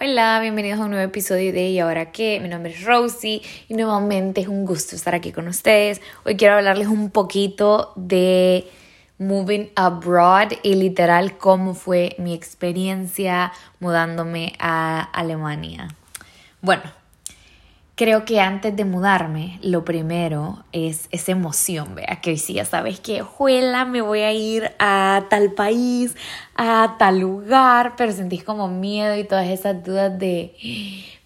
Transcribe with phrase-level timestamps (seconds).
[0.00, 2.38] Hola, bienvenidos a un nuevo episodio de ¿Y ahora qué?
[2.38, 6.00] Mi nombre es Rosie y nuevamente es un gusto estar aquí con ustedes.
[6.24, 8.68] Hoy quiero hablarles un poquito de
[9.18, 15.88] moving abroad y literal cómo fue mi experiencia mudándome a Alemania.
[16.60, 16.84] Bueno,
[17.98, 23.00] Creo que antes de mudarme, lo primero es esa emoción, vea, que si ya sabes
[23.00, 26.14] que, juela, me voy a ir a tal país,
[26.54, 30.54] a tal lugar, pero sentís como miedo y todas esas dudas de,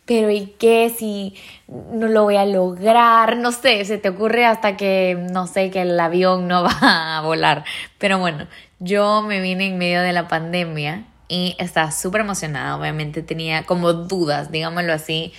[0.07, 1.35] pero ¿y qué si
[1.69, 3.37] no lo voy a lograr?
[3.37, 7.21] No sé, se te ocurre hasta que, no sé, que el avión no va a
[7.21, 7.65] volar.
[7.99, 8.47] Pero bueno,
[8.79, 13.93] yo me vine en medio de la pandemia y estaba súper emocionada, obviamente tenía como
[13.93, 15.33] dudas, digámoslo así,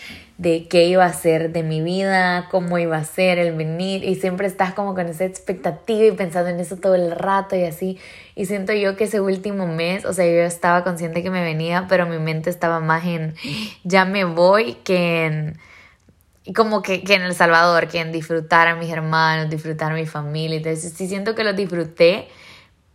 [0.44, 4.16] de qué iba a ser de mi vida, cómo iba a ser el venir y
[4.16, 7.98] siempre estás como con esa expectativa y pensando en eso todo el rato y así.
[8.36, 11.86] Y siento yo que ese último mes, o sea, yo estaba consciente que me venía,
[11.88, 13.36] pero mi mente estaba más en
[13.86, 15.58] ya me voy que en
[16.54, 20.06] como que, que en El Salvador, que en disfrutar a mis hermanos, disfrutar a mi
[20.06, 22.28] familia, entonces sí siento que lo disfruté,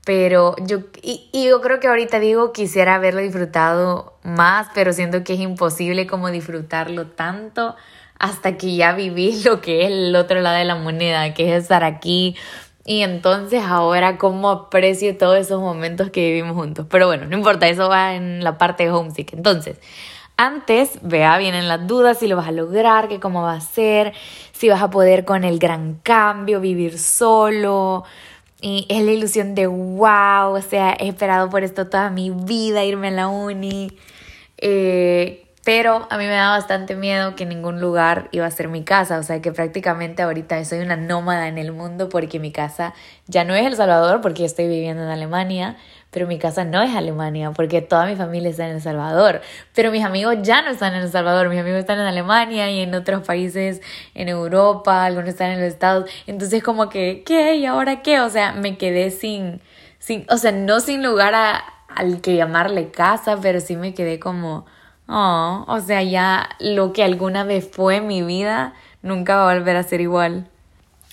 [0.09, 5.34] pero yo, y, yo creo que ahorita digo, quisiera haberlo disfrutado más, pero siento que
[5.34, 7.77] es imposible como disfrutarlo tanto
[8.19, 11.62] hasta que ya viví lo que es el otro lado de la moneda, que es
[11.65, 12.37] estar aquí.
[12.87, 16.87] Y entonces ahora cómo aprecio todos esos momentos que vivimos juntos.
[16.89, 19.34] Pero bueno, no importa, eso va en la parte de homesick.
[19.34, 19.78] Entonces,
[20.39, 24.15] antes, vea, vienen las dudas si lo vas a lograr, que cómo va a ser,
[24.53, 28.05] si vas a poder con el gran cambio, vivir solo,
[28.61, 32.84] y es la ilusión de wow, o sea, he esperado por esto toda mi vida,
[32.84, 33.92] irme a la uni.
[34.56, 38.84] Eh, pero a mí me da bastante miedo que ningún lugar iba a ser mi
[38.84, 42.94] casa, o sea que prácticamente ahorita soy una nómada en el mundo porque mi casa
[43.27, 45.77] ya no es El Salvador porque estoy viviendo en Alemania,
[46.10, 49.42] pero mi casa no es Alemania porque toda mi familia está en El Salvador,
[49.75, 52.80] pero mis amigos ya no están en El Salvador, mis amigos están en Alemania y
[52.80, 53.82] en otros países
[54.14, 57.56] en Europa, algunos están en los Estados, entonces como que, ¿qué?
[57.56, 58.20] ¿Y ahora qué?
[58.20, 59.60] O sea, me quedé sin,
[59.98, 64.19] sin o sea, no sin lugar a, al que llamarle casa, pero sí me quedé
[64.19, 64.64] como,
[65.08, 69.76] oh, o sea, ya lo que alguna vez fue mi vida nunca va a volver
[69.76, 70.48] a ser igual.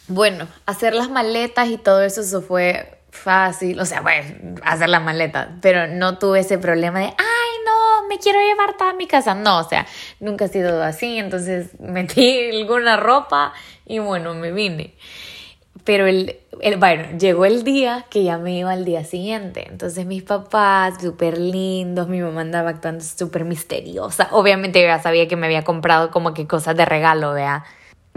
[0.07, 4.99] Bueno, hacer las maletas y todo eso, eso fue fácil, o sea, bueno, hacer la
[4.99, 9.33] maleta, pero no tuve ese problema de, ay, no, me quiero llevar toda mi casa.
[9.33, 9.87] No, o sea,
[10.19, 13.53] nunca ha sido así, entonces metí alguna ropa
[13.85, 14.95] y bueno, me vine.
[15.83, 19.67] Pero el, el, bueno, llegó el día que ya me iba al día siguiente.
[19.69, 24.29] Entonces mis papás, súper lindos, mi mamá andaba actuando súper misteriosa.
[24.31, 27.63] Obviamente yo ya sabía que me había comprado como que cosas de regalo, vea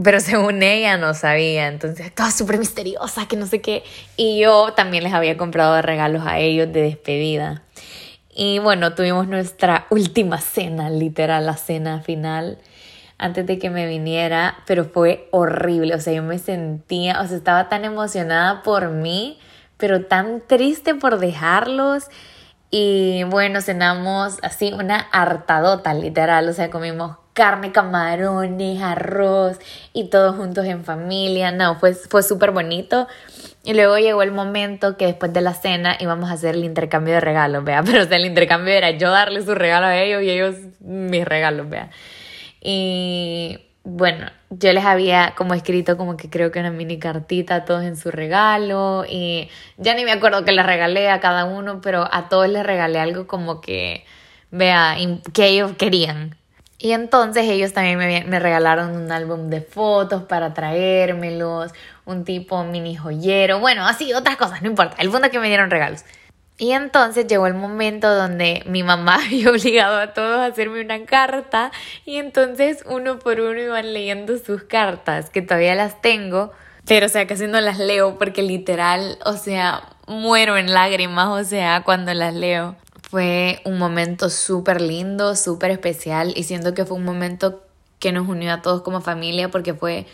[0.02, 3.82] pero según ella no sabía, entonces estaba súper misteriosa, que no sé qué.
[4.16, 7.62] Y yo también les había comprado regalos a ellos de despedida.
[8.32, 12.58] Y bueno, tuvimos nuestra última cena, literal, la cena final,
[13.18, 15.94] antes de que me viniera, pero fue horrible.
[15.94, 19.38] O sea, yo me sentía, o sea, estaba tan emocionada por mí,
[19.76, 22.08] pero tan triste por dejarlos.
[22.70, 26.48] Y bueno, cenamos así una hartadota, literal.
[26.48, 29.58] O sea, comimos carne, camarones, arroz
[29.92, 31.50] y todos juntos en familia.
[31.50, 33.08] No, fue, fue súper bonito.
[33.64, 37.14] Y luego llegó el momento que después de la cena íbamos a hacer el intercambio
[37.14, 37.82] de regalos, vea.
[37.86, 41.90] Pero el intercambio era yo darle su regalo a ellos y ellos mis regalos, vea.
[42.60, 47.64] Y bueno, yo les había como escrito como que creo que una mini cartita a
[47.64, 51.80] todos en su regalo y ya ni me acuerdo que les regalé a cada uno,
[51.80, 54.04] pero a todos les regalé algo como que,
[54.50, 54.96] vea,
[55.32, 56.36] que ellos querían.
[56.80, 61.72] Y entonces ellos también me, regalaron un álbum de fotos para traérmelos,
[62.04, 65.48] un tipo mini joyero, bueno, así, otras cosas, no importa, el punto es que me
[65.48, 66.04] dieron regalos.
[66.60, 71.04] Y entonces llegó el momento donde mi mamá había obligado a todos a hacerme una
[71.06, 71.70] carta
[72.04, 76.52] y entonces uno por uno iban leyendo sus cartas, que todavía las tengo,
[76.84, 81.48] pero o sea, casi no las leo porque literal, o sea, muero en lágrimas, o
[81.48, 82.76] sea, cuando las leo.
[83.08, 87.62] Fue un momento súper lindo, súper especial y siento que fue un momento
[88.00, 90.06] que nos unió a todos como familia porque fue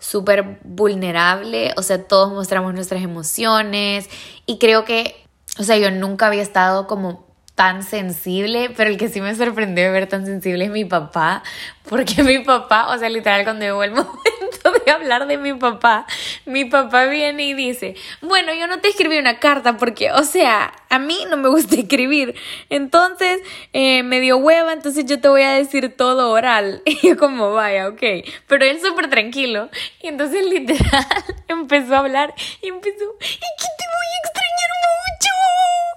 [0.00, 4.10] súper vulnerable, o sea, todos mostramos nuestras emociones
[4.46, 5.21] y creo que,
[5.58, 9.84] o sea, yo nunca había estado como tan sensible, pero el que sí me sorprendió
[9.84, 11.42] de ver tan sensible es mi papá,
[11.88, 16.06] porque mi papá, o sea, literal cuando llegó el momento de hablar de mi papá,
[16.46, 20.72] mi papá viene y dice, bueno, yo no te escribí una carta porque, o sea,
[20.88, 22.34] a mí no me gusta escribir,
[22.70, 23.40] entonces
[23.74, 26.82] eh, me dio hueva, entonces yo te voy a decir todo oral.
[26.92, 28.02] Y yo como, vaya, ok,
[28.46, 29.68] pero él súper tranquilo,
[30.02, 31.06] y entonces literal
[31.48, 35.31] empezó a hablar y empezó, ¿y que te voy a extrañar mucho?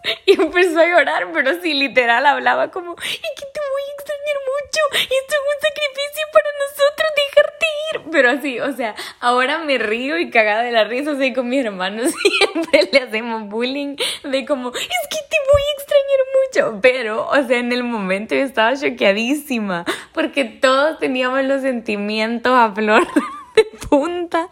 [0.26, 4.38] Y empezó a llorar, pero sí, literal hablaba como, ¿y que te voy a extrañar
[4.46, 8.12] mucho, esto es un sacrificio para nosotros, dejarte ir.
[8.12, 11.66] Pero así, o sea, ahora me río y cagada de la risa, así con mis
[11.66, 16.80] hermanos siempre le hacemos bullying de como, es que te voy a extrañar mucho.
[16.82, 22.72] Pero, o sea, en el momento yo estaba choqueadísima porque todos teníamos los sentimientos a
[22.74, 23.08] flor
[24.04, 24.48] de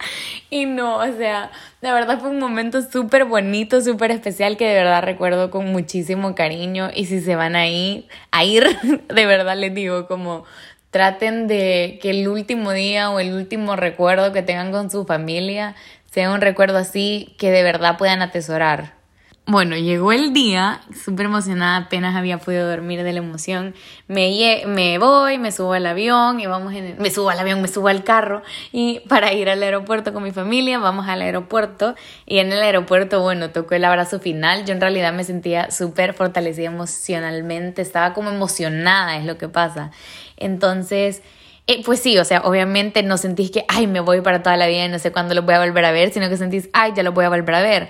[0.50, 1.50] y no, o sea,
[1.80, 6.34] la verdad fue un momento súper bonito, súper especial que de verdad recuerdo con muchísimo
[6.34, 8.64] cariño y si se van ahí a ir,
[9.08, 10.44] de verdad les digo como
[10.90, 15.74] traten de que el último día o el último recuerdo que tengan con su familia
[16.10, 19.03] sea un recuerdo así que de verdad puedan atesorar.
[19.46, 23.74] Bueno, llegó el día, súper emocionada, apenas había podido dormir de la emoción.
[24.08, 27.68] Me, me voy, me subo al avión y vamos en me subo al avión, me
[27.68, 28.40] subo al carro
[28.72, 31.94] y para ir al aeropuerto con mi familia, vamos al aeropuerto
[32.24, 34.64] y en el aeropuerto, bueno, tocó el abrazo final.
[34.64, 39.90] Yo en realidad me sentía súper fortalecida emocionalmente, estaba como emocionada, es lo que pasa.
[40.38, 41.22] Entonces,
[41.66, 44.66] eh, pues sí, o sea, obviamente no sentís que, ay, me voy para toda la
[44.66, 46.92] vida y no sé cuándo lo voy a volver a ver, sino que sentís, ay,
[46.94, 47.88] ya lo voy a volver a ver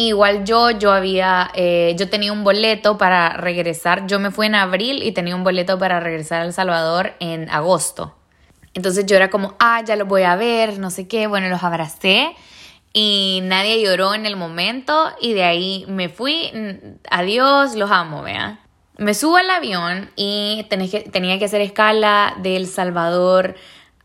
[0.00, 4.54] Igual yo, yo había, eh, yo tenía un boleto para regresar, yo me fui en
[4.54, 8.14] abril y tenía un boleto para regresar a El Salvador en agosto.
[8.74, 11.64] Entonces yo era como, ah, ya lo voy a ver, no sé qué, bueno, los
[11.64, 12.36] abracé
[12.92, 16.52] y nadie lloró en el momento y de ahí me fui,
[17.10, 18.60] adiós, los amo, vea.
[18.98, 23.56] Me subo al avión y tenía que hacer escala de El Salvador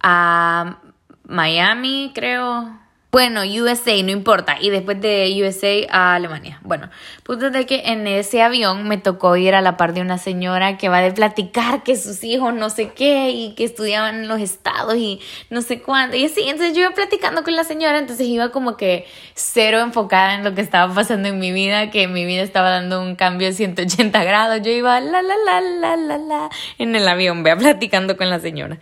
[0.02, 0.80] a
[1.24, 2.80] Miami, creo,
[3.14, 4.58] bueno, USA, no importa.
[4.60, 6.60] Y después de USA a Alemania.
[6.64, 6.90] Bueno,
[7.22, 10.80] punto de que en ese avión me tocó ir a la par de una señora
[10.80, 14.42] que va de platicar que sus hijos no sé qué y que estudiaban en los
[14.42, 15.22] estados y
[15.52, 16.18] no sé cuándo.
[16.18, 19.06] Y así, entonces yo iba platicando con la señora, entonces iba como que
[19.36, 23.00] cero enfocada en lo que estaba pasando en mi vida, que mi vida estaba dando
[23.00, 24.62] un cambio de 180 grados.
[24.64, 26.50] Yo iba la la la la la la
[26.80, 28.80] en el avión, vea, platicando con la señora.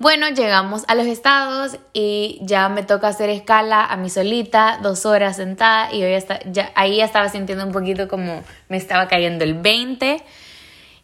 [0.00, 5.04] Bueno, llegamos a los estados y ya me toca hacer escala a mi solita, dos
[5.04, 9.52] horas sentada y yo ahí ya estaba sintiendo un poquito como me estaba cayendo el
[9.52, 10.24] 20.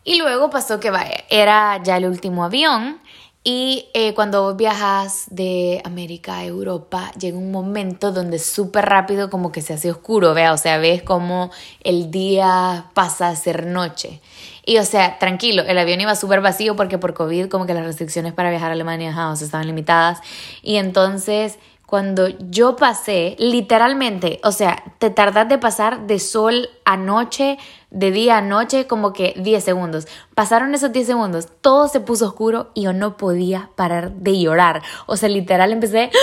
[0.03, 3.03] Y luego pasó que vaya, era ya el último avión
[3.49, 9.53] y eh, cuando viajas de América a Europa, llega un momento donde súper rápido como
[9.53, 11.53] que se hace oscuro, vea, o sea, ves como
[11.85, 14.21] el día pasa a ser noche.
[14.67, 17.85] Y o sea, tranquilo, el avión iba súper vacío porque por COVID como que las
[17.85, 20.21] restricciones para viajar a Alemania estaban limitadas.
[20.61, 26.97] Y entonces cuando yo pasé, literalmente, o sea, te tardas de pasar de sol a
[26.97, 27.59] noche
[27.91, 30.07] de día a noche como que 10 segundos.
[30.35, 34.83] Pasaron esos 10 segundos, todo se puso oscuro y yo no podía parar de llorar.
[35.07, 36.11] O sea, literal empecé...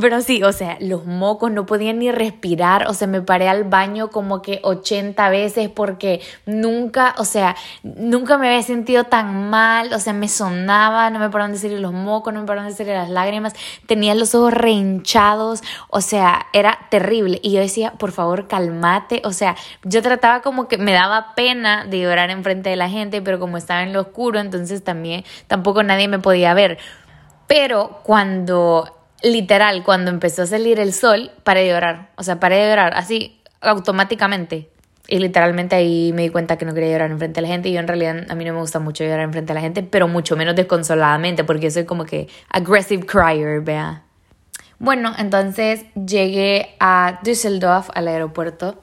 [0.00, 2.88] Pero sí, o sea, los mocos no podían ni respirar.
[2.88, 8.36] O sea, me paré al baño como que 80 veces porque nunca, o sea, nunca
[8.36, 9.92] me había sentido tan mal.
[9.92, 12.76] O sea, me sonaba, no me pararon de salir los mocos, no me pararon de
[12.76, 13.54] salir las lágrimas.
[13.86, 15.62] Tenía los ojos rehinchados.
[15.88, 17.40] O sea, era terrible.
[17.42, 19.22] Y yo decía, por favor, calmate.
[19.24, 23.22] O sea, yo trataba como que me daba pena de llorar enfrente de la gente,
[23.22, 26.78] pero como estaba en lo oscuro, entonces también tampoco nadie me podía ver.
[27.46, 32.10] Pero cuando, literal, cuando empezó a salir el sol, paré de llorar.
[32.16, 34.70] O sea, paré de llorar así automáticamente.
[35.10, 37.70] Y literalmente ahí me di cuenta que no quería llorar enfrente de la gente.
[37.70, 39.82] Y yo en realidad a mí no me gusta mucho llorar enfrente de la gente,
[39.82, 44.02] pero mucho menos desconsoladamente, porque soy como que aggressive crier, vea.
[44.78, 48.80] Bueno, entonces llegué a Düsseldorf, al aeropuerto,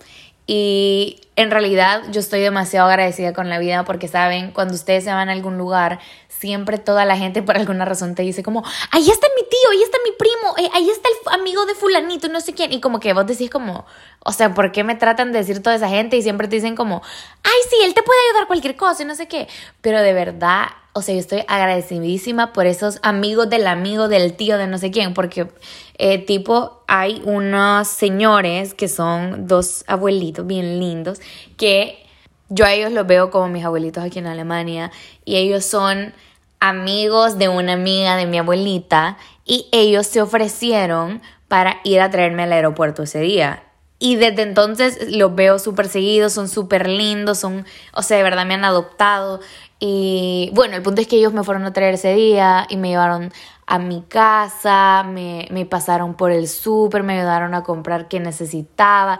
[0.48, 5.12] y en realidad yo estoy demasiado agradecida con la vida porque saben, cuando ustedes se
[5.12, 6.00] van a algún lugar,
[6.30, 9.82] siempre toda la gente por alguna razón te dice como, ahí está mi tío, ahí
[9.82, 12.72] está mi primo, eh, ahí está el amigo de fulanito, no sé quién.
[12.74, 13.86] Y como que vos decís como,
[14.20, 16.18] o sea, ¿por qué me tratan de decir toda esa gente?
[16.18, 17.02] Y siempre te dicen como,
[17.44, 19.48] ay, sí, él te puede ayudar cualquier cosa y no sé qué.
[19.82, 24.58] Pero de verdad, o sea, yo estoy agradecidísima por esos amigos del amigo del tío
[24.58, 25.50] de no sé quién, porque
[25.98, 31.20] eh, tipo hay unos señores que son dos abuelitos bien lindos
[31.58, 32.02] que
[32.48, 34.90] yo a ellos los veo como mis abuelitos aquí en Alemania
[35.25, 36.14] y ellos son
[36.62, 42.44] amigos de una amiga de mi abuelita y ellos se ofrecieron para ir a traerme
[42.44, 43.64] al aeropuerto ese día.
[43.98, 48.46] Y desde entonces los veo súper seguidos, son súper lindos, son, o sea, de verdad
[48.46, 49.40] me han adoptado.
[49.80, 52.90] Y bueno, el punto es que ellos me fueron a traer ese día y me
[52.90, 53.32] llevaron
[53.68, 59.20] a mi casa, me, me pasaron por el súper, me ayudaron a comprar que necesitaba.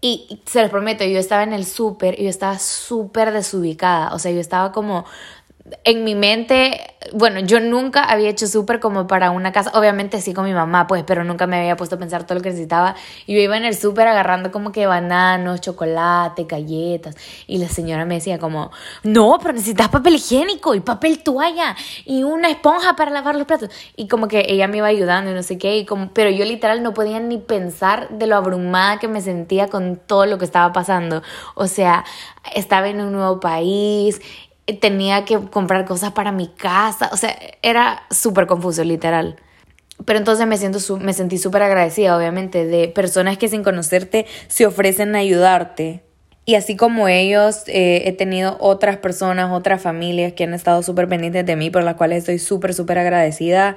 [0.00, 4.12] Y se les prometo, yo estaba en el súper y yo estaba súper desubicada.
[4.14, 5.04] O sea, yo estaba como
[5.84, 6.80] en mi mente,
[7.12, 10.86] bueno, yo nunca había hecho súper como para una casa, obviamente sí con mi mamá,
[10.86, 12.94] pues, pero nunca me había puesto a pensar todo lo que necesitaba.
[13.26, 17.16] Y yo iba en el súper agarrando como que bananos, chocolate, galletas.
[17.46, 18.70] Y la señora me decía como,
[19.02, 23.70] no, pero necesitas papel higiénico y papel toalla y una esponja para lavar los platos.
[23.96, 26.44] Y como que ella me iba ayudando y no sé qué, y como, pero yo
[26.44, 30.44] literal no podía ni pensar de lo abrumada que me sentía con todo lo que
[30.44, 31.22] estaba pasando.
[31.54, 32.04] O sea,
[32.54, 34.20] estaba en un nuevo país
[34.74, 39.36] tenía que comprar cosas para mi casa, o sea, era súper confuso, literal.
[40.04, 44.66] Pero entonces me, siento me sentí súper agradecida, obviamente, de personas que sin conocerte se
[44.66, 46.02] ofrecen a ayudarte.
[46.48, 51.08] Y así como ellos, eh, he tenido otras personas, otras familias que han estado súper
[51.08, 53.76] pendientes de mí, por las cuales estoy súper, súper agradecida.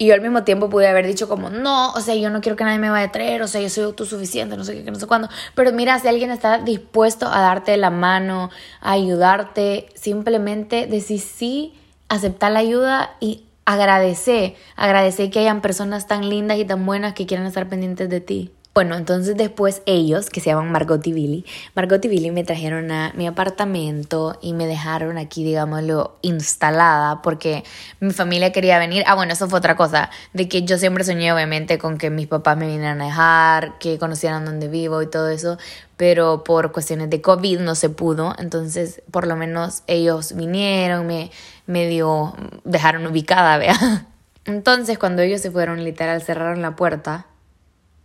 [0.00, 2.56] Y yo al mismo tiempo pude haber dicho como, no, o sea, yo no quiero
[2.56, 4.98] que nadie me vaya a traer, o sea, yo soy autosuficiente, no sé qué, no
[4.98, 5.28] sé cuándo.
[5.54, 8.48] Pero mira, si alguien está dispuesto a darte la mano,
[8.80, 11.74] a ayudarte, simplemente decir sí,
[12.08, 17.26] aceptar la ayuda y agradecer, agradecer que hayan personas tan lindas y tan buenas que
[17.26, 18.52] quieran estar pendientes de ti.
[18.72, 22.92] Bueno, entonces después ellos, que se llaman Margot y Billy, Margot y Billy me trajeron
[22.92, 27.64] a mi apartamento y me dejaron aquí, digámoslo, instalada porque
[27.98, 29.02] mi familia quería venir.
[29.08, 32.28] Ah, bueno, eso fue otra cosa, de que yo siempre soñé obviamente con que mis
[32.28, 35.58] papás me vinieran a dejar, que conocieran dónde vivo y todo eso,
[35.96, 41.32] pero por cuestiones de COVID no se pudo, entonces por lo menos ellos vinieron, me
[41.66, 44.06] medio dejaron ubicada, vea.
[44.46, 47.26] Entonces cuando ellos se fueron, literal, cerraron la puerta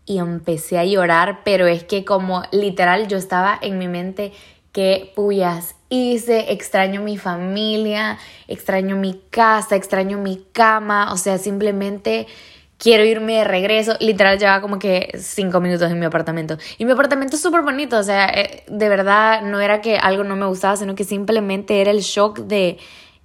[0.06, 4.32] y empecé a llorar, pero es que como literal yo estaba en mi mente
[4.72, 12.28] que puyas hice, extraño mi familia, extraño mi casa, extraño mi cama, o sea, simplemente
[12.78, 13.96] quiero irme de regreso.
[14.00, 16.58] Literal llevaba como que cinco minutos en mi apartamento.
[16.78, 20.24] Y mi apartamento es súper bonito, o sea, eh, de verdad no era que algo
[20.24, 22.78] no me gustaba, sino que simplemente era el shock de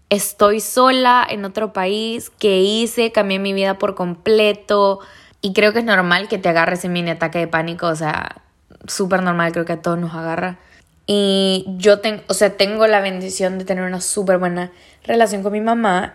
[0.08, 5.00] estoy sola en otro país, que hice, cambié mi vida por completo.
[5.42, 8.42] Y creo que es normal que te agarres en mini ataque de pánico, o sea,
[8.86, 10.58] súper normal, creo que a todos nos agarra.
[11.06, 14.70] Y yo tengo, o sea, tengo la bendición de tener una súper buena
[15.04, 16.14] relación con mi mamá.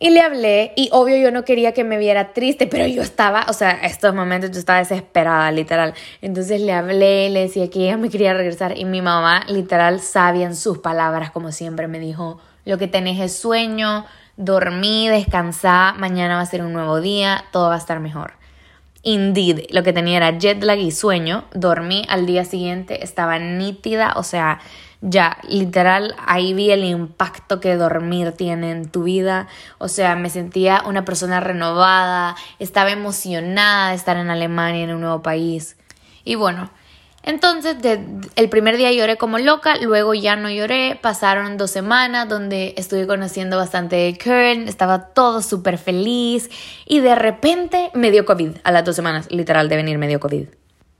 [0.00, 3.46] Y le hablé y obvio yo no quería que me viera triste, pero yo estaba,
[3.48, 5.94] o sea, estos momentos yo estaba desesperada, literal.
[6.20, 10.46] Entonces le hablé, le decía que ella me quería regresar y mi mamá, literal, sabía
[10.46, 14.04] en sus palabras, como siempre, me dijo, lo que tenés es sueño,
[14.36, 18.37] dormí, descansá, mañana va a ser un nuevo día, todo va a estar mejor.
[19.02, 21.44] Indeed, lo que tenía era jet lag y sueño.
[21.54, 24.60] Dormí al día siguiente, estaba nítida, o sea,
[25.00, 29.46] ya literal ahí vi el impacto que dormir tiene en tu vida.
[29.78, 35.02] O sea, me sentía una persona renovada, estaba emocionada de estar en Alemania, en un
[35.02, 35.76] nuevo país.
[36.24, 36.70] Y bueno,
[37.22, 37.76] entonces,
[38.36, 43.06] el primer día lloré como loca, luego ya no lloré, pasaron dos semanas donde estuve
[43.06, 46.48] conociendo bastante de Kern, estaba todo súper feliz
[46.86, 50.20] y de repente me dio COVID a las dos semanas, literal de venir me dio
[50.20, 50.46] COVID.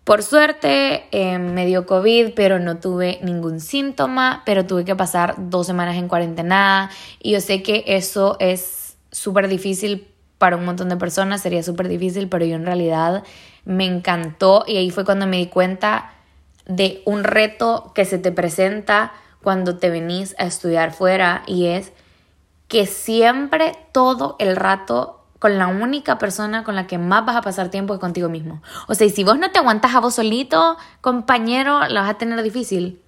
[0.05, 5.35] Por suerte eh, me dio COVID, pero no tuve ningún síntoma, pero tuve que pasar
[5.37, 6.91] dos semanas en cuarentena
[7.23, 10.09] y yo sé que eso es súper difícil
[10.39, 13.25] para un montón de personas, sería súper difícil, pero yo en realidad
[13.69, 16.13] me encantó y ahí fue cuando me di cuenta
[16.65, 21.93] de un reto que se te presenta cuando te venís a estudiar fuera y es
[22.67, 27.43] que siempre todo el rato con la única persona con la que más vas a
[27.43, 28.63] pasar tiempo es contigo mismo.
[28.89, 32.19] O sea, y si vos no te aguantas a vos solito, compañero, la vas a
[32.19, 33.03] tener difícil.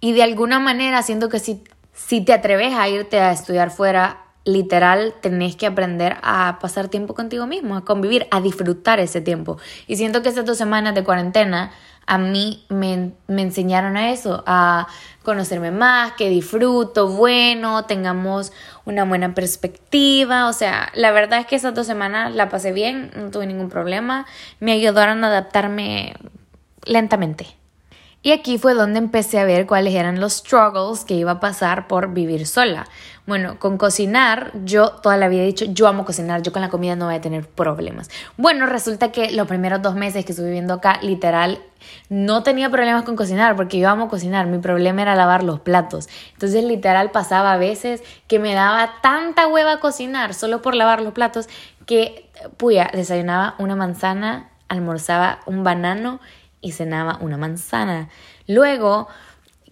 [0.00, 1.62] Y de alguna manera siento que si,
[1.94, 7.14] si te atreves a irte a estudiar fuera, literal tenés que aprender a pasar tiempo
[7.14, 9.58] contigo mismo, a convivir, a disfrutar ese tiempo.
[9.86, 11.72] Y siento que estas dos semanas de cuarentena
[12.06, 14.88] a mí me, enseñaron a eso, a
[15.22, 18.52] conocerme más, que disfruto, bueno, tengamos
[18.84, 20.48] una buena perspectiva.
[20.48, 23.68] O sea, la verdad es que esas dos semanas la pasé bien, no tuve ningún
[23.68, 24.26] problema.
[24.58, 26.14] Me ayudaron a adaptarme
[26.84, 27.61] lentamente.
[28.24, 31.88] Y aquí fue donde empecé a ver cuáles eran los struggles que iba a pasar
[31.88, 32.86] por vivir sola.
[33.26, 36.68] Bueno, con cocinar, yo toda la vida he dicho, yo amo cocinar, yo con la
[36.68, 38.10] comida no voy a tener problemas.
[38.36, 41.60] Bueno, resulta que los primeros dos meses que estuve viviendo acá, literal,
[42.08, 46.08] no tenía problemas con cocinar porque yo amo cocinar, mi problema era lavar los platos.
[46.32, 51.12] Entonces, literal, pasaba a veces que me daba tanta hueva cocinar solo por lavar los
[51.12, 51.48] platos
[51.86, 56.20] que, puya, desayunaba una manzana, almorzaba un banano
[56.62, 58.08] y cenaba una manzana.
[58.46, 59.08] Luego,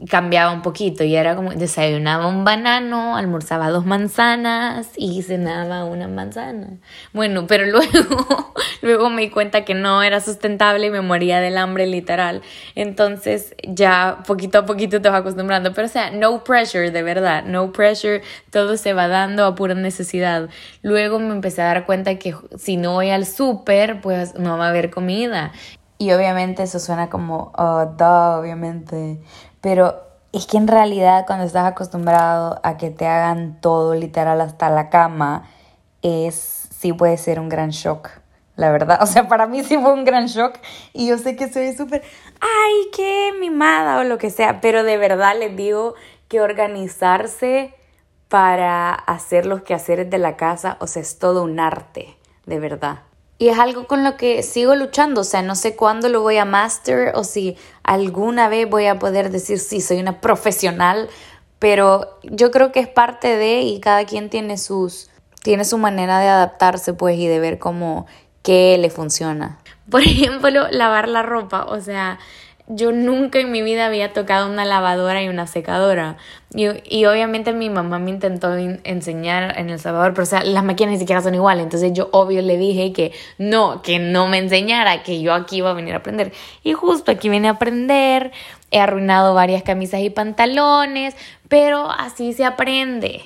[0.09, 6.09] cambiaba un poquito y era como desayunaba un banano, almorzaba dos manzanas y cenaba una
[6.09, 6.79] manzana.
[7.13, 11.59] Bueno, pero luego, luego me di cuenta que no era sustentable y me moría del
[11.59, 12.43] hambre literal.
[12.75, 15.73] Entonces ya poquito a poquito te vas acostumbrando.
[15.73, 19.75] Pero o sea, no pressure, de verdad, no pressure, todo se va dando a pura
[19.75, 20.49] necesidad.
[20.83, 24.67] Luego me empecé a dar cuenta que si no voy al súper, pues no va
[24.67, 25.53] a haber comida.
[26.01, 29.21] Y obviamente eso suena como, oh, duh, obviamente.
[29.61, 30.01] Pero
[30.33, 34.89] es que en realidad cuando estás acostumbrado a que te hagan todo literal hasta la
[34.89, 35.47] cama,
[36.01, 38.09] es, sí puede ser un gran shock,
[38.57, 38.99] la verdad.
[39.03, 40.55] O sea, para mí sí fue un gran shock
[40.95, 42.03] y yo sé que soy súper,
[42.41, 45.97] ay, qué mimada o lo que sea, pero de verdad les digo
[46.29, 47.75] que organizarse
[48.31, 52.17] para hacer los quehaceres de la casa, o sea, es todo un arte,
[52.47, 53.01] de verdad.
[53.41, 56.37] Y es algo con lo que sigo luchando, o sea, no sé cuándo lo voy
[56.37, 61.09] a master o si alguna vez voy a poder decir, sí, soy una profesional,
[61.59, 65.09] pero yo creo que es parte de y cada quien tiene sus
[65.43, 68.07] tiene su manera de adaptarse pues y de ver cómo
[68.43, 69.59] qué le funciona.
[69.91, 72.19] Por ejemplo, lavar la ropa, o sea,
[72.73, 76.17] yo nunca en mi vida había tocado una lavadora y una secadora.
[76.55, 80.63] Y, y obviamente mi mamá me intentó enseñar en El Salvador, pero o sea, las
[80.63, 81.65] máquinas ni siquiera son iguales.
[81.65, 85.71] Entonces yo obvio le dije que no, que no me enseñara, que yo aquí iba
[85.71, 86.33] a venir a aprender.
[86.63, 88.31] Y justo aquí vine a aprender.
[88.71, 91.17] He arruinado varias camisas y pantalones,
[91.49, 93.23] pero así se aprende.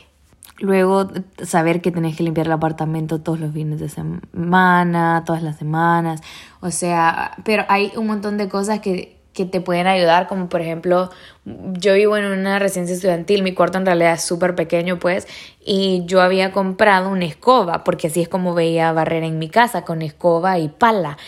[0.58, 1.10] Luego
[1.42, 6.22] saber que tenés que limpiar el apartamento todos los fines de semana, todas las semanas.
[6.60, 10.60] O sea, pero hay un montón de cosas que que te pueden ayudar, como por
[10.60, 11.10] ejemplo,
[11.44, 15.26] yo vivo en una residencia estudiantil, mi cuarto en realidad es súper pequeño, pues,
[15.60, 19.84] y yo había comprado una escoba, porque así es como veía barrera en mi casa,
[19.84, 21.18] con escoba y pala.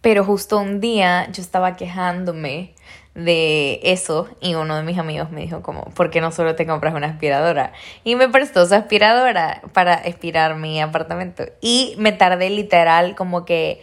[0.00, 2.74] Pero justo un día yo estaba quejándome
[3.14, 6.66] de eso y uno de mis amigos me dijo como, ¿por qué no solo te
[6.66, 7.72] compras una aspiradora?
[8.02, 11.44] Y me prestó su aspiradora para aspirar mi apartamento.
[11.60, 13.82] Y me tardé literal como que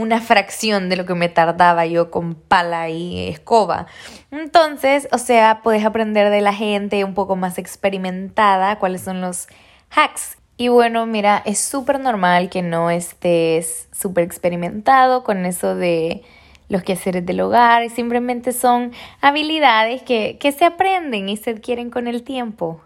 [0.00, 3.86] una fracción de lo que me tardaba yo con pala y escoba.
[4.30, 9.46] Entonces, o sea, puedes aprender de la gente un poco más experimentada cuáles son los
[9.90, 10.38] hacks.
[10.56, 16.22] Y bueno, mira, es súper normal que no estés súper experimentado con eso de
[16.68, 17.88] los quehaceres del hogar.
[17.90, 22.80] Simplemente son habilidades que, que se aprenden y se adquieren con el tiempo.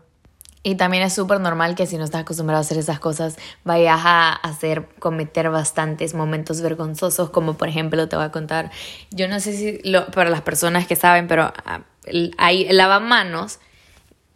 [0.67, 4.01] Y también es súper normal que si no estás acostumbrado a hacer esas cosas, vayas
[4.03, 8.71] a hacer, cometer bastantes momentos vergonzosos, como por ejemplo te voy a contar,
[9.11, 11.83] yo no sé si, lo, para las personas que saben, pero ah,
[12.39, 13.59] hay lavamanos,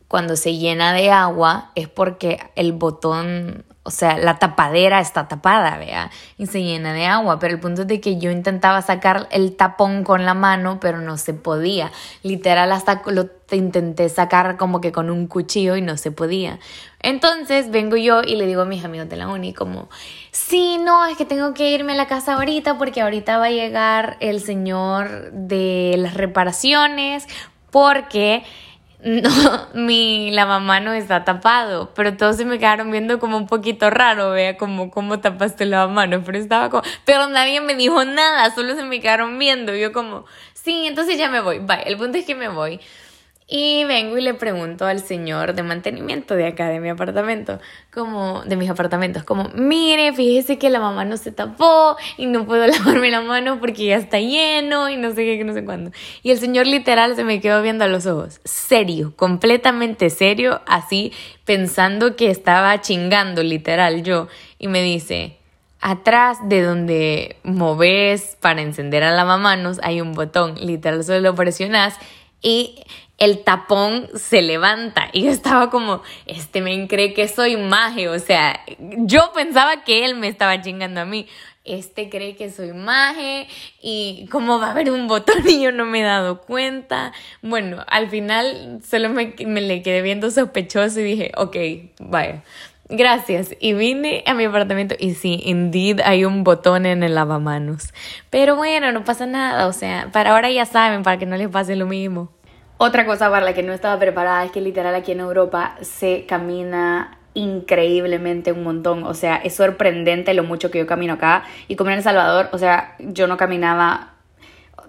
[0.09, 5.79] cuando se llena de agua es porque el botón o sea, la tapadera está tapada,
[5.79, 7.39] vea, y se llena de agua.
[7.39, 11.17] Pero el punto es que yo intentaba sacar el tapón con la mano, pero no
[11.17, 11.91] se podía.
[12.23, 16.59] Literal, hasta lo intenté sacar como que con un cuchillo y no se podía.
[17.01, 19.89] Entonces vengo yo y le digo a mis amigos de la uni como,
[20.33, 23.51] sí, no, es que tengo que irme a la casa ahorita porque ahorita va a
[23.51, 27.27] llegar el señor de las reparaciones
[27.71, 28.45] porque
[29.05, 33.47] no, mi la mamá no está tapado, pero todos se me quedaron viendo como un
[33.47, 38.05] poquito raro, vea, como cómo tapaste la mano, pero estaba como, pero nadie me dijo
[38.05, 41.97] nada, solo se me quedaron viendo, yo como, sí, entonces ya me voy, bye, el
[41.97, 42.81] punto es que me voy.
[43.51, 47.59] Y vengo y le pregunto al señor de mantenimiento de acá, de mi apartamento,
[47.91, 52.45] como, de mis apartamentos, como, mire, fíjese que la mamá no se tapó y no
[52.45, 55.93] puedo lavarme la mano porque ya está lleno y no sé qué, no sé cuándo.
[56.23, 61.15] Y el señor literal se me quedó viendo a los ojos, serio, completamente serio, así,
[61.47, 64.29] pensando que estaba chingando, literal, yo.
[64.59, 65.39] Y me dice,
[65.81, 71.35] atrás de donde moves para encender a la lavamanos hay un botón, literal, solo lo
[71.35, 71.97] presionas
[72.43, 72.85] y
[73.19, 78.19] el tapón se levanta y yo estaba como, este men cree que soy maje, o
[78.19, 81.27] sea, yo pensaba que él me estaba chingando a mí,
[81.65, 83.47] este cree que soy maje
[83.83, 87.13] y cómo va a haber un botón y yo no me he dado cuenta.
[87.43, 91.57] Bueno, al final solo me, le quedé viendo sospechoso y dije, ok,
[92.01, 92.43] vaya.
[92.91, 93.55] Gracias.
[93.61, 97.93] Y vine a mi apartamento y sí, indeed hay un botón en el lavamanos.
[98.31, 99.67] Pero bueno, no pasa nada.
[99.67, 102.33] O sea, para ahora ya saben, para que no les pase lo mismo.
[102.81, 106.27] Otra cosa para la que no estaba preparada es que literal aquí en Europa se
[106.27, 109.03] camina increíblemente un montón.
[109.03, 111.45] O sea, es sorprendente lo mucho que yo camino acá.
[111.67, 114.13] Y como en El Salvador, o sea, yo no caminaba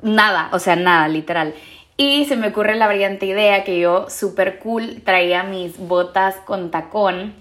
[0.03, 1.55] nada, o sea, nada, literal.
[1.97, 6.71] Y se me ocurre la brillante idea que yo, súper cool, traía mis botas con
[6.71, 7.33] tacón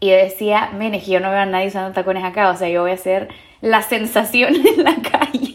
[0.00, 2.90] y decía, mene, yo no veo a nadie usando tacones acá, o sea, yo voy
[2.90, 3.28] a hacer
[3.60, 5.53] la sensación en la calle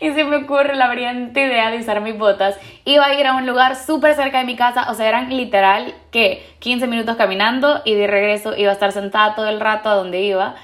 [0.10, 2.58] y se me ocurre la brillante idea de usar mis botas.
[2.84, 5.94] Iba a ir a un lugar súper cerca de mi casa, o sea, eran literal
[6.10, 9.94] que 15 minutos caminando y de regreso iba a estar sentada todo el rato a
[9.94, 10.54] donde iba.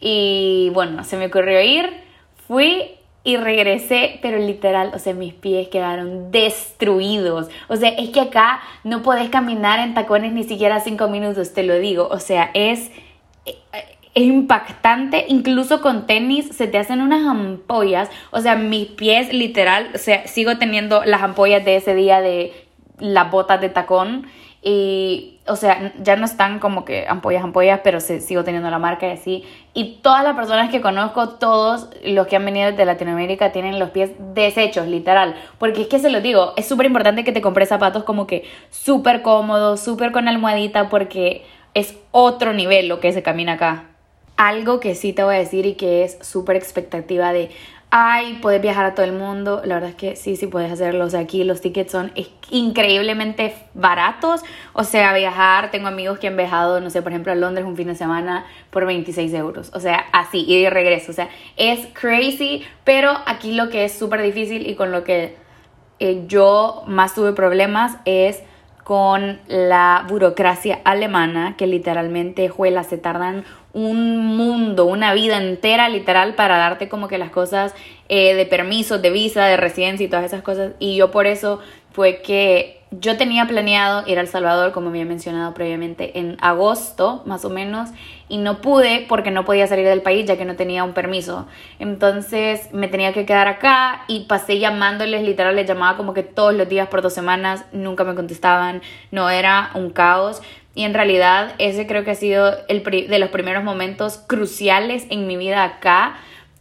[0.00, 1.90] Y bueno, se me ocurrió ir,
[2.46, 2.92] fui
[3.24, 7.48] y regresé, pero literal, o sea, mis pies quedaron destruidos.
[7.68, 11.64] O sea, es que acá no podés caminar en tacones ni siquiera 5 minutos, te
[11.64, 12.06] lo digo.
[12.08, 12.92] O sea, es
[14.16, 19.90] es impactante, incluso con tenis se te hacen unas ampollas, o sea, mis pies literal,
[19.94, 22.54] o sea, sigo teniendo las ampollas de ese día de
[22.98, 24.26] las botas de tacón
[24.62, 29.06] y, o sea, ya no están como que ampollas, ampollas, pero sigo teniendo la marca
[29.06, 29.44] y así.
[29.74, 33.90] Y todas las personas que conozco, todos los que han venido de Latinoamérica tienen los
[33.90, 35.34] pies deshechos, literal.
[35.58, 38.44] Porque es que se lo digo, es súper importante que te compres zapatos como que
[38.70, 43.84] súper cómodos, súper con almohadita, porque es otro nivel lo que se camina acá
[44.36, 47.50] algo que sí te voy a decir y que es súper expectativa de,
[47.90, 49.62] ay, puedes viajar a todo el mundo.
[49.64, 51.04] La verdad es que sí, sí puedes hacerlo.
[51.04, 52.12] O sea, aquí los tickets son
[52.50, 54.42] increíblemente baratos.
[54.72, 57.76] O sea, viajar, tengo amigos que han viajado, no sé, por ejemplo, a Londres un
[57.76, 59.70] fin de semana por 26 euros.
[59.74, 61.12] O sea, así, y de regreso.
[61.12, 65.36] O sea, es crazy, pero aquí lo que es súper difícil y con lo que
[65.98, 68.42] eh, yo más tuve problemas es
[68.86, 76.36] con la burocracia alemana, que literalmente, juelas, se tardan un mundo, una vida entera literal
[76.36, 77.74] para darte como que las cosas
[78.08, 80.74] eh, de permisos, de visa, de residencia y todas esas cosas.
[80.78, 81.58] Y yo por eso
[81.90, 87.22] fue que yo tenía planeado ir a El Salvador, como había mencionado previamente, en agosto
[87.26, 87.90] más o menos,
[88.28, 91.46] y no pude porque no podía salir del país ya que no tenía un permiso.
[91.80, 96.54] Entonces me tenía que quedar acá y pasé llamándoles, literal les llamaba como que todos
[96.54, 100.40] los días por dos semanas, nunca me contestaban, no era un caos.
[100.76, 105.26] Y en realidad ese creo que ha sido el de los primeros momentos cruciales en
[105.26, 106.16] mi vida acá.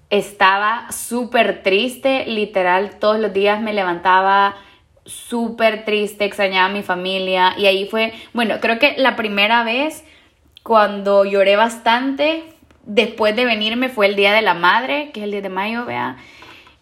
[0.10, 4.56] Estaba súper triste, literal, todos los días me levantaba
[5.06, 7.54] súper triste, extrañaba a mi familia.
[7.58, 10.04] Y ahí fue, bueno, creo que la primera vez
[10.64, 12.44] cuando lloré bastante
[12.86, 15.86] después de venirme fue el Día de la Madre, que es el 10 de mayo,
[15.86, 16.18] vea.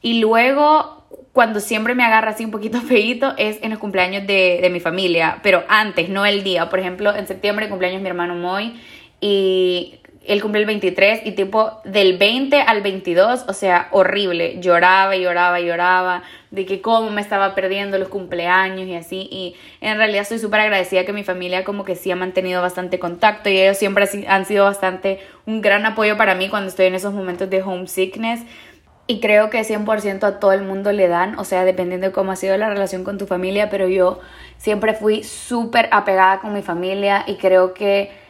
[0.02, 4.60] Y luego cuando siempre me agarra así un poquito feito es en los cumpleaños de,
[4.62, 6.70] de, mi familia, pero antes, no el día.
[6.70, 8.80] Por ejemplo, en septiembre cumpleaños mi hermano Moy
[9.20, 14.60] y él cumple el 23 y tipo del 20 al 22, o sea, horrible.
[14.60, 19.28] Lloraba lloraba lloraba de que cómo me estaba perdiendo los cumpleaños y así.
[19.32, 23.00] Y en realidad estoy súper agradecida que mi familia como que sí ha mantenido bastante
[23.00, 26.96] contacto y ellos siempre han sido bastante un gran apoyo para mí cuando estoy en
[26.96, 28.42] esos momentos de homesickness
[29.06, 32.32] y creo que 100% a todo el mundo le dan, o sea, dependiendo de cómo
[32.32, 34.22] ha sido la relación con tu familia, pero yo
[34.58, 38.23] siempre fui súper apegada con mi familia y creo que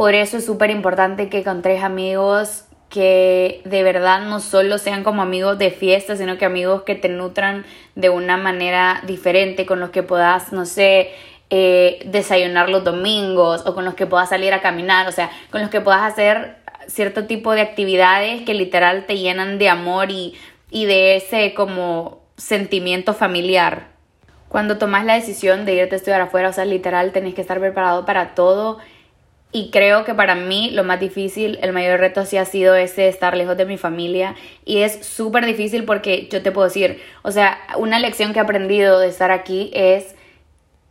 [0.00, 5.20] por eso es súper importante que encontres amigos que de verdad no solo sean como
[5.20, 9.90] amigos de fiesta, sino que amigos que te nutran de una manera diferente, con los
[9.90, 11.10] que puedas, no sé,
[11.50, 15.60] eh, desayunar los domingos o con los que puedas salir a caminar, o sea, con
[15.60, 20.32] los que puedas hacer cierto tipo de actividades que literal te llenan de amor y,
[20.70, 23.88] y de ese como sentimiento familiar.
[24.48, 27.60] Cuando tomas la decisión de irte a estudiar afuera, o sea, literal tenés que estar
[27.60, 28.78] preparado para todo.
[29.52, 33.08] Y creo que para mí lo más difícil, el mayor reto sí ha sido ese
[33.08, 34.36] estar lejos de mi familia.
[34.64, 38.42] Y es súper difícil porque yo te puedo decir, o sea, una lección que he
[38.42, 40.14] aprendido de estar aquí es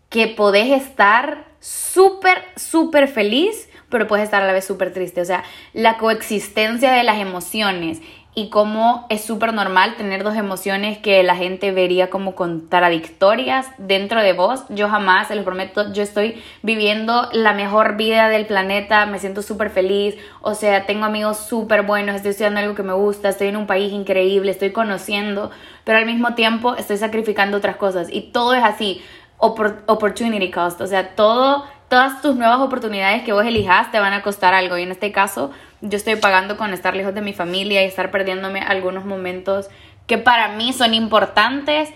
[0.09, 5.21] que podés estar súper, súper feliz pero puedes estar a la vez súper triste.
[5.21, 5.43] O sea,
[5.73, 8.01] la coexistencia de las emociones
[8.35, 14.21] y cómo es súper normal tener dos emociones que la gente vería como contradictorias dentro
[14.21, 14.63] de vos.
[14.69, 19.41] Yo jamás, se lo prometo, yo estoy viviendo la mejor vida del planeta, me siento
[19.41, 23.47] súper feliz, o sea, tengo amigos súper buenos, estoy estudiando algo que me gusta, estoy
[23.47, 25.49] en un país increíble, estoy conociendo,
[25.83, 29.01] pero al mismo tiempo estoy sacrificando otras cosas y todo es así,
[29.37, 34.21] opportunity cost, o sea, todo todas tus nuevas oportunidades que vos elijas te van a
[34.21, 34.77] costar algo.
[34.77, 38.11] Y en este caso, yo estoy pagando con estar lejos de mi familia y estar
[38.11, 39.69] perdiéndome algunos momentos
[40.07, 41.89] que para mí son importantes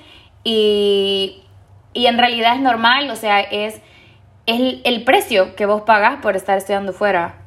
[0.43, 1.43] y,
[1.93, 3.81] y en realidad es normal, o sea, es,
[4.45, 7.39] es el precio que vos pagas por estar estudiando fuera.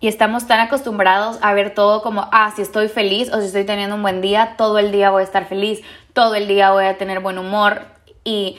[0.00, 3.64] Y estamos tan acostumbrados a ver todo como, ah, si estoy feliz o si estoy
[3.64, 6.84] teniendo un buen día, todo el día voy a estar feliz, todo el día voy
[6.84, 7.82] a tener buen humor.
[8.22, 8.58] Y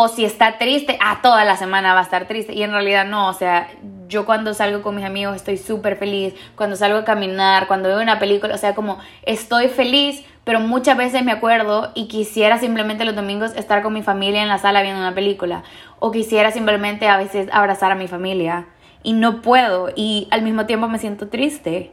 [0.00, 2.54] o si está triste, ah, toda la semana va a estar triste.
[2.54, 3.68] Y en realidad no, o sea,
[4.06, 8.00] yo cuando salgo con mis amigos estoy súper feliz, cuando salgo a caminar, cuando veo
[8.00, 13.04] una película, o sea, como estoy feliz, pero muchas veces me acuerdo y quisiera simplemente
[13.04, 15.64] los domingos estar con mi familia en la sala viendo una película.
[15.98, 18.66] O quisiera simplemente a veces abrazar a mi familia.
[19.02, 19.90] Y no puedo.
[19.96, 21.90] Y al mismo tiempo me siento triste.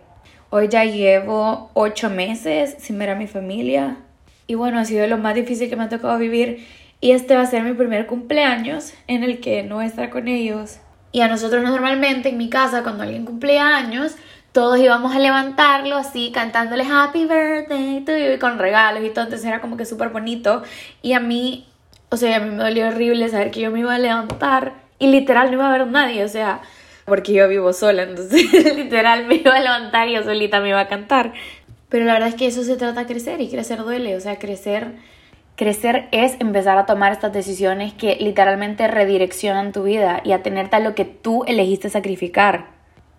[0.52, 3.98] Hoy ya llevo ocho meses sin ver a mi familia.
[4.46, 6.85] Y bueno, ha sido lo más difícil que me ha tocado vivir.
[7.06, 10.10] Y este va a ser mi primer cumpleaños en el que no voy a estar
[10.10, 10.80] con ellos.
[11.12, 14.16] Y a nosotros normalmente en mi casa, cuando alguien cumple años,
[14.54, 19.26] todos íbamos a levantarlo así, cantándole Happy Birthday to you, con regalos y todo.
[19.26, 20.64] Entonces era como que súper bonito.
[21.04, 21.68] Y a mí,
[22.10, 25.06] o sea, a mí me dolió horrible saber que yo me iba a levantar y
[25.06, 26.62] literal no iba a ver nadie, o sea,
[27.06, 30.80] porque yo vivo sola, entonces literal me iba a levantar y yo solita me iba
[30.80, 31.34] a cantar.
[31.88, 34.40] Pero la verdad es que eso se trata de crecer y crecer duele, o sea,
[34.40, 34.96] crecer
[35.56, 40.76] crecer es empezar a tomar estas decisiones que literalmente redireccionan tu vida y a tenerte
[40.76, 42.68] a lo que tú elegiste sacrificar.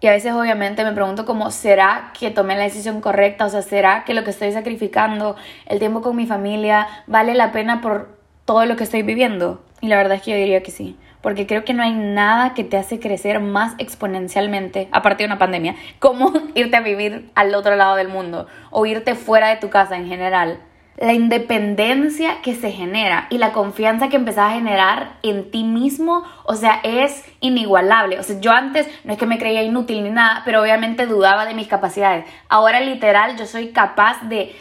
[0.00, 3.46] Y a veces obviamente me pregunto como, ¿será que tomé la decisión correcta?
[3.46, 7.50] O sea, ¿será que lo que estoy sacrificando, el tiempo con mi familia, vale la
[7.50, 9.62] pena por todo lo que estoy viviendo?
[9.80, 10.96] Y la verdad es que yo diría que sí
[11.26, 15.38] porque creo que no hay nada que te hace crecer más exponencialmente, aparte de una
[15.38, 19.68] pandemia, como irte a vivir al otro lado del mundo o irte fuera de tu
[19.68, 20.60] casa en general.
[20.98, 26.24] La independencia que se genera y la confianza que empezás a generar en ti mismo,
[26.44, 28.18] o sea, es inigualable.
[28.18, 31.44] O sea, yo antes no es que me creía inútil ni nada, pero obviamente dudaba
[31.44, 32.24] de mis capacidades.
[32.48, 34.54] Ahora literal yo soy capaz de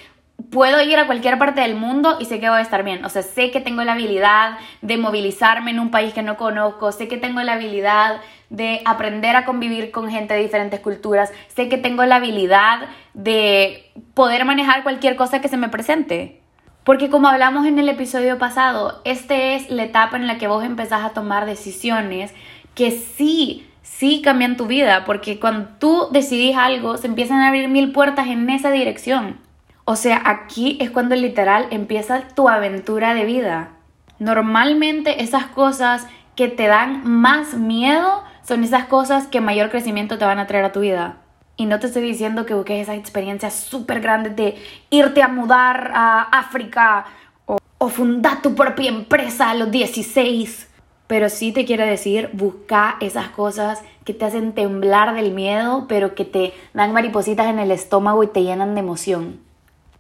[0.52, 3.06] puedo ir a cualquier parte del mundo y sé que voy a estar bien.
[3.06, 6.92] O sea, sé que tengo la habilidad de movilizarme en un país que no conozco,
[6.92, 8.22] sé que tengo la habilidad
[8.56, 13.92] de aprender a convivir con gente de diferentes culturas, sé que tengo la habilidad de
[14.14, 16.42] poder manejar cualquier cosa que se me presente.
[16.86, 20.64] Porque como hablamos en el episodio pasado, esta es la etapa en la que vos
[20.64, 22.34] empezás a tomar decisiones
[22.76, 27.68] que sí, sí cambian tu vida, porque cuando tú decidís algo, se empiezan a abrir
[27.70, 29.38] mil puertas en esa dirección.
[29.84, 33.72] O sea, aquí es cuando literal empieza tu aventura de vida.
[34.20, 40.26] Normalmente esas cosas que te dan más miedo son esas cosas que mayor crecimiento te
[40.26, 41.18] van a traer a tu vida.
[41.58, 44.56] Y no te estoy diciendo que busques esas experiencias súper grandes de
[44.90, 47.06] irte a mudar a África
[47.46, 50.70] o, fundar tu propia empresa a los 16.
[51.08, 56.14] Pero sí te quiero decir, busca esas cosas que te hacen temblar del miedo, pero
[56.14, 59.40] que te dan maripositas en el estómago y te llenan de emoción.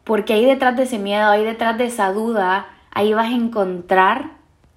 [0.04, 4.32] Porque ahí detrás de ese miedo, ahí detrás de esa duda, ahí vas a encontrar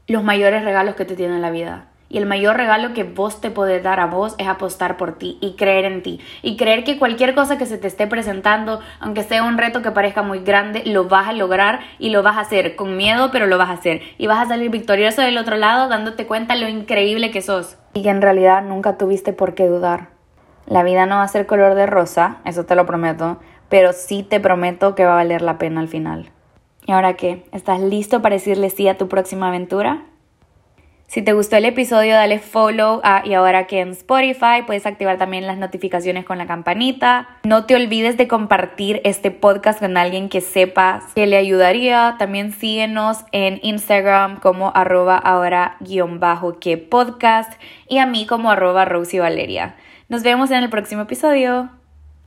[0.07, 1.89] los mayores regalos que te tiene la vida.
[2.11, 5.37] Y el mayor regalo que vos te podés dar a vos es apostar por ti
[5.42, 6.21] y creer en ti.
[6.42, 9.90] Y creer que cualquier cosa que se te esté presentando, aunque sea un reto que
[9.90, 13.47] parezca muy grande, lo vas a lograr y lo vas a hacer con miedo, pero
[13.47, 14.01] lo vas a hacer.
[14.16, 17.77] Y vas a salir victorioso del otro lado dándote cuenta lo increíble que sos.
[17.92, 20.09] Y que en realidad nunca tuviste por qué dudar.
[20.66, 24.23] La vida no va a ser color de rosa, eso te lo prometo, pero sí
[24.23, 26.31] te prometo que va a valer la pena al final.
[26.87, 27.44] ¿Y ahora qué?
[27.53, 30.05] ¿Estás listo para decirle sí a tu próxima aventura?
[31.09, 35.16] Si te gustó el episodio, dale follow a y ahora que en Spotify puedes activar
[35.16, 37.38] también las notificaciones con la campanita.
[37.44, 42.16] No te olvides de compartir este podcast con alguien que sepas que le ayudaría.
[42.18, 47.55] También síguenos en Instagram como arroba ahora guion bajo que podcast
[47.88, 49.77] y a mí como arroba Rosy Valeria.
[50.11, 51.71] Nos vemos en el próximo episodio.